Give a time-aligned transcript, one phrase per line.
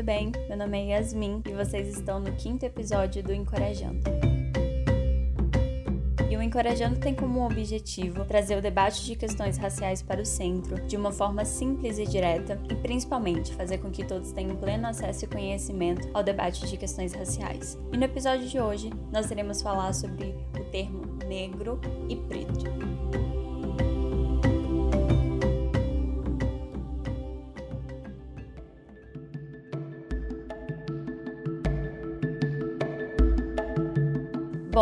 [0.00, 0.32] tudo bem?
[0.48, 4.00] Meu nome é Yasmin e vocês estão no quinto episódio do Encorajando.
[6.30, 10.80] E o Encorajando tem como objetivo trazer o debate de questões raciais para o centro,
[10.86, 15.26] de uma forma simples e direta, e principalmente fazer com que todos tenham pleno acesso
[15.26, 17.78] e conhecimento ao debate de questões raciais.
[17.92, 23.39] E no episódio de hoje, nós iremos falar sobre o termo negro e preto.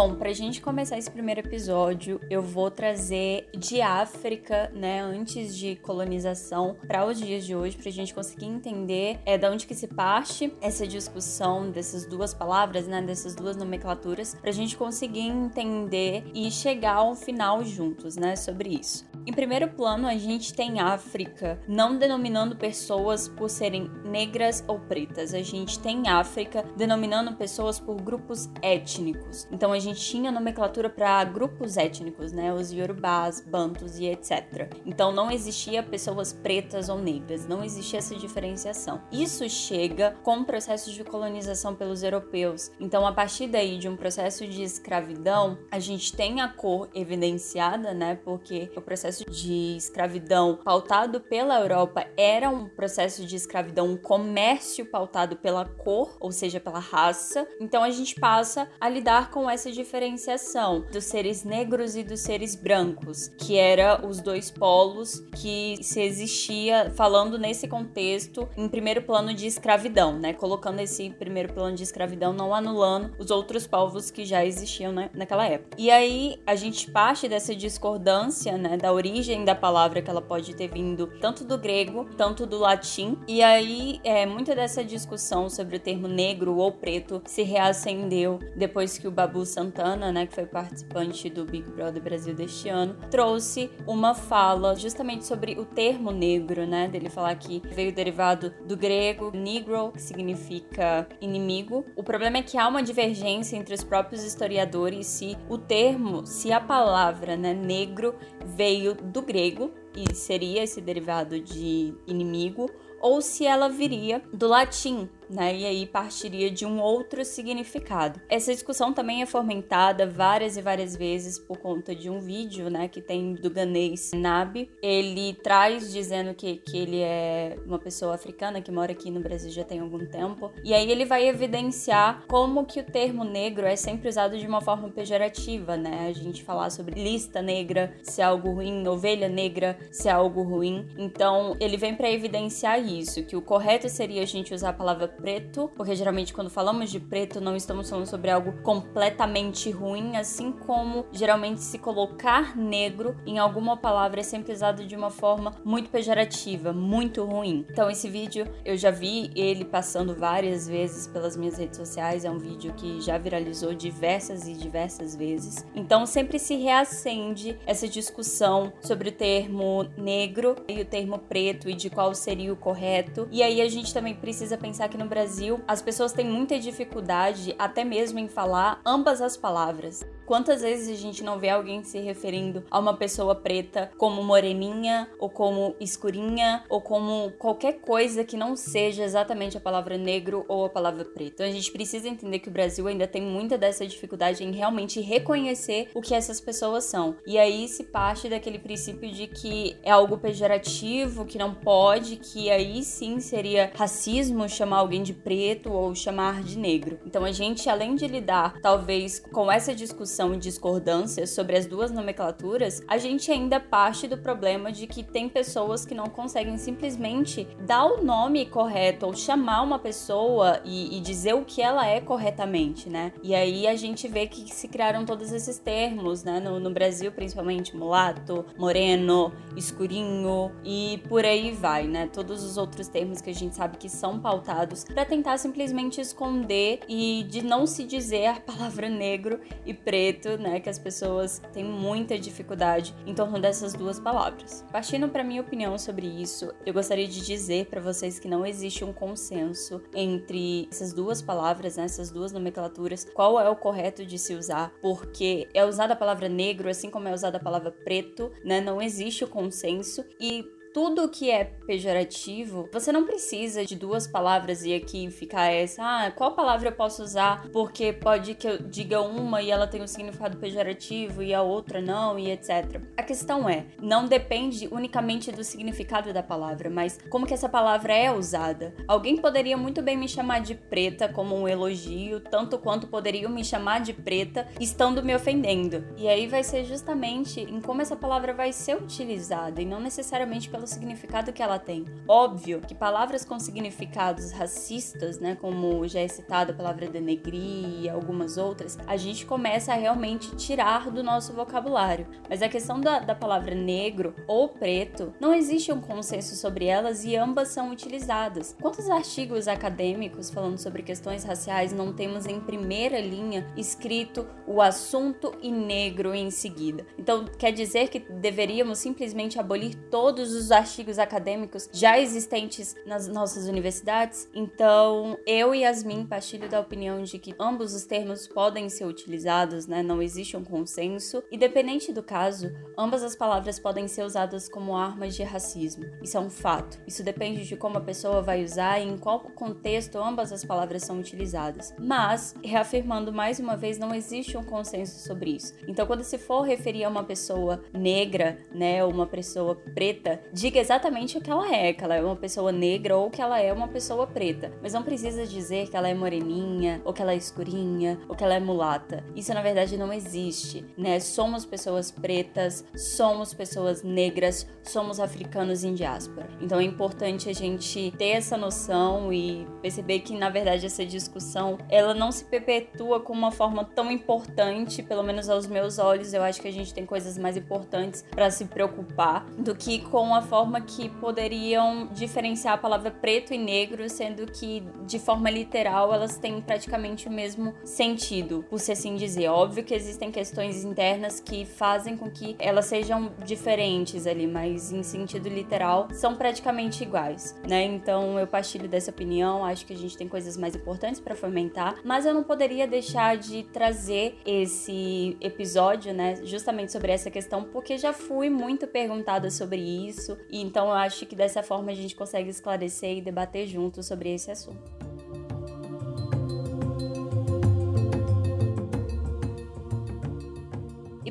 [0.01, 5.57] Bom, para a gente começar esse primeiro episódio, eu vou trazer de África, né, antes
[5.57, 9.67] de colonização, para os dias de hoje, para a gente conseguir entender é da onde
[9.67, 14.77] que se parte essa discussão dessas duas palavras, né, dessas duas nomenclaturas, para a gente
[14.77, 19.05] conseguir entender e chegar ao final juntos, né, sobre isso.
[19.29, 25.35] Em primeiro plano, a gente tem África, não denominando pessoas por serem negras ou pretas.
[25.35, 29.47] A gente tem África denominando pessoas por grupos étnicos.
[29.53, 32.55] Então a gente tinha nomenclatura para grupos étnicos, né?
[32.55, 34.75] Os Yorubás, Bantus e etc.
[34.87, 39.03] Então não existia pessoas pretas ou negras, não existia essa diferenciação.
[39.13, 42.71] Isso chega com o processo de colonização pelos europeus.
[42.81, 47.93] Então a partir daí de um processo de escravidão, a gente tem a cor evidenciada,
[47.93, 48.15] né?
[48.25, 53.97] Porque o processo processo de escravidão pautado pela Europa era um processo de escravidão, um
[53.97, 57.47] comércio pautado pela cor, ou seja, pela raça.
[57.61, 62.55] Então a gente passa a lidar com essa diferenciação dos seres negros e dos seres
[62.55, 69.33] brancos, que era os dois polos que se existia falando nesse contexto em primeiro plano
[69.35, 70.33] de escravidão, né?
[70.33, 75.11] Colocando esse primeiro plano de escravidão não anulando os outros povos que já existiam né,
[75.15, 75.77] naquela época.
[75.79, 79.08] E aí a gente parte dessa discordância, né, da origem
[79.45, 83.17] da palavra que ela pode ter vindo tanto do grego, tanto do latim.
[83.27, 88.99] E aí, é, muita dessa discussão sobre o termo negro ou preto se reacendeu depois
[88.99, 93.71] que o Babu Santana, né, que foi participante do Big Brother Brasil deste ano, trouxe
[93.87, 99.31] uma fala justamente sobre o termo negro, né, dele falar que veio derivado do grego
[99.35, 101.85] negro, que significa inimigo.
[101.97, 106.53] O problema é que há uma divergência entre os próprios historiadores se o termo, se
[106.53, 113.21] a palavra, né, negro veio veio do grego e seria esse derivado de inimigo, ou
[113.21, 115.55] se ela viria do latim, né?
[115.55, 118.21] E aí partiria de um outro significado.
[118.29, 122.89] Essa discussão também é fomentada várias e várias vezes por conta de um vídeo, né,
[122.89, 124.71] que tem do ganês Nabi.
[124.83, 129.51] Ele traz dizendo que, que ele é uma pessoa africana que mora aqui no Brasil
[129.51, 130.51] já tem algum tempo.
[130.65, 134.61] E aí ele vai evidenciar como que o termo negro é sempre usado de uma
[134.61, 136.09] forma pejorativa, né?
[136.09, 140.43] A gente falar sobre lista negra, se é algo ruim, ovelha negra, se é algo
[140.43, 140.87] ruim.
[140.97, 145.09] Então, ele vem para evidenciar isso, que o correto seria a gente usar a palavra
[145.21, 150.53] preto, porque geralmente quando falamos de preto não estamos falando sobre algo completamente ruim, assim
[150.53, 155.91] como geralmente se colocar negro em alguma palavra é sempre usado de uma forma muito
[155.91, 157.67] pejorativa, muito ruim.
[157.71, 162.31] Então esse vídeo eu já vi ele passando várias vezes pelas minhas redes sociais, é
[162.31, 165.67] um vídeo que já viralizou diversas e diversas vezes.
[165.75, 171.75] Então sempre se reacende essa discussão sobre o termo negro e o termo preto e
[171.75, 173.29] de qual seria o correto.
[173.31, 177.55] E aí a gente também precisa pensar que no Brasil, as pessoas têm muita dificuldade
[177.59, 180.07] até mesmo em falar ambas as palavras.
[180.29, 185.09] Quantas vezes a gente não vê alguém se referindo a uma pessoa preta como moreninha,
[185.19, 190.67] ou como escurinha, ou como qualquer coisa que não seja exatamente a palavra negro ou
[190.67, 191.37] a palavra preto?
[191.37, 195.01] Então a gente precisa entender que o Brasil ainda tem muita dessa dificuldade em realmente
[195.01, 197.17] reconhecer o que essas pessoas são.
[197.27, 202.51] E aí se parte daquele princípio de que é algo pejorativo, que não pode, que
[202.51, 207.01] aí sim seria racismo chamar alguém de preto ou chamar de negro.
[207.07, 211.93] Então a gente, além de lidar talvez com essa discussão e discordância sobre as duas
[211.93, 217.47] nomenclaturas, a gente ainda parte do problema de que tem pessoas que não conseguem simplesmente
[217.65, 222.01] dar o nome correto ou chamar uma pessoa e, e dizer o que ela é
[222.01, 223.13] corretamente, né?
[223.23, 226.41] E aí a gente vê que se criaram todos esses termos, né?
[226.41, 232.09] No, no Brasil, principalmente mulato, moreno, escurinho e por aí vai, né?
[232.13, 236.81] Todos os outros termos que a gente sabe que são pautados para tentar simplesmente esconder
[236.89, 240.08] e de não se dizer a palavra negro e preto,
[240.39, 244.65] né, que as pessoas têm muita dificuldade em torno dessas duas palavras.
[244.73, 248.85] Partindo para minha opinião sobre isso, eu gostaria de dizer para vocês que não existe
[248.85, 254.19] um consenso entre essas duas palavras, né, essas duas nomenclaturas, qual é o correto de
[254.19, 258.31] se usar, porque é usada a palavra negro assim como é usada a palavra preto,
[258.45, 258.61] né?
[258.61, 264.65] Não existe o consenso e tudo que é pejorativo, você não precisa de duas palavras
[264.65, 267.49] e aqui ficar essa, ah, qual palavra eu posso usar?
[267.53, 271.81] Porque pode que eu diga uma e ela tem um significado pejorativo e a outra
[271.81, 272.81] não, e etc.
[272.97, 277.95] A questão é, não depende unicamente do significado da palavra, mas como que essa palavra
[277.95, 278.75] é usada.
[278.87, 283.45] Alguém poderia muito bem me chamar de preta como um elogio, tanto quanto poderiam me
[283.45, 285.85] chamar de preta estando me ofendendo.
[285.97, 290.49] E aí vai ser justamente em como essa palavra vai ser utilizada e não necessariamente
[290.59, 291.85] pelo significado que ela tem.
[292.09, 297.89] Óbvio que palavras com significados racistas, né, como já é citada a palavra denegrir e
[297.89, 302.09] algumas outras, a gente começa a realmente tirar do nosso vocabulário.
[302.29, 307.05] Mas a questão da, da palavra negro ou preto, não existe um consenso sobre elas
[307.05, 308.57] e ambas são utilizadas.
[308.61, 315.33] Quantos artigos acadêmicos falando sobre questões raciais não temos em primeira linha escrito o assunto
[315.41, 316.85] e negro em seguida?
[316.99, 323.47] Então, quer dizer que deveríamos simplesmente abolir todos os artigos acadêmicos já existentes nas nossas
[323.47, 324.29] universidades?
[324.35, 329.67] Então, eu e Yasmin partilho da opinião de que ambos os termos podem ser utilizados,
[329.67, 329.83] né?
[329.83, 331.23] Não existe um consenso.
[331.31, 335.85] Independente do caso, ambas as palavras podem ser usadas como armas de racismo.
[336.03, 336.79] Isso é um fato.
[336.87, 340.83] Isso depende de como a pessoa vai usar e em qual contexto ambas as palavras
[340.83, 341.75] são utilizadas.
[341.79, 345.55] Mas, reafirmando mais uma vez, não existe um consenso sobre isso.
[345.67, 350.61] Então, quando se for referir a uma pessoa negra, né, ou uma pessoa preta, diga
[350.61, 353.53] exatamente o que ela é, que ela é uma pessoa negra ou que ela é
[353.53, 354.53] uma pessoa preta.
[354.63, 358.23] Mas não precisa dizer que ela é moreninha, ou que ela é escurinha, ou que
[358.23, 359.05] ela é mulata.
[359.17, 361.01] Isso na verdade não existe, né?
[361.01, 366.29] Somos pessoas pretas, somos pessoas negras, somos africanos em diáspora.
[366.41, 371.59] Então é importante a gente ter essa noção e perceber que na verdade essa discussão
[371.69, 376.15] ela não se perpetua com uma forma tão importante, pelo menos aos meus olhos.
[376.15, 380.15] Eu acho que a gente tem coisas mais importantes para se preocupar do que com
[380.15, 385.93] a forma que poderiam diferenciar a palavra preto e negro, sendo que de forma literal
[385.93, 389.29] elas têm praticamente o mesmo sentido, por se assim dizer.
[389.29, 394.83] Óbvio que existem questões internas que fazem com que elas sejam diferentes ali, mas em
[394.83, 397.65] sentido literal são praticamente iguais, né?
[397.65, 401.77] Então eu partilho dessa opinião, acho que a gente tem coisas mais importantes para fomentar,
[401.85, 407.79] mas eu não poderia deixar de trazer esse episódio, né, justamente sobre essa questão, porque
[407.79, 411.95] já fui muito perguntada sobre isso, e então eu acho que dessa forma a gente
[411.95, 414.88] consegue esclarecer e debater junto sobre esse assunto.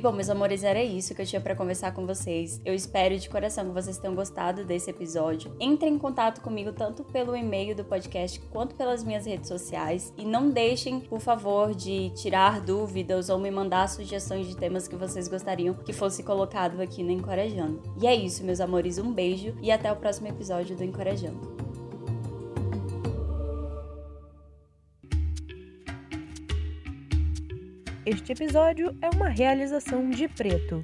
[0.07, 2.61] Bom, meus amores, era isso que eu tinha para conversar com vocês.
[2.63, 5.53] Eu espero de coração que vocês tenham gostado desse episódio.
[5.59, 10.23] Entrem em contato comigo tanto pelo e-mail do podcast quanto pelas minhas redes sociais e
[10.23, 15.27] não deixem, por favor, de tirar dúvidas ou me mandar sugestões de temas que vocês
[15.27, 17.83] gostariam que fosse colocado aqui no Encorajando.
[18.01, 21.66] E é isso, meus amores, um beijo e até o próximo episódio do Encorajando.
[28.09, 30.81] Este episódio é uma realização de Preto.